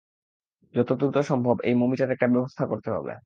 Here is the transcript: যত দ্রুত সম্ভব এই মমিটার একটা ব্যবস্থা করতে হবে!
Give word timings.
যত 0.73 0.89
দ্রুত 0.99 1.17
সম্ভব 1.29 1.55
এই 1.63 1.75
মমিটার 1.75 2.13
একটা 2.15 2.27
ব্যবস্থা 2.27 2.63
করতে 2.67 2.89
হবে! 2.91 3.13